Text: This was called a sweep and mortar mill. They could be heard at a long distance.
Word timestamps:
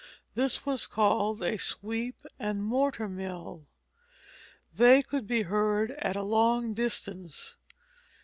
This 0.33 0.65
was 0.65 0.87
called 0.87 1.43
a 1.43 1.57
sweep 1.57 2.25
and 2.39 2.63
mortar 2.63 3.07
mill. 3.07 3.67
They 4.75 5.03
could 5.03 5.27
be 5.27 5.43
heard 5.43 5.91
at 5.99 6.15
a 6.15 6.23
long 6.23 6.73
distance. 6.73 7.55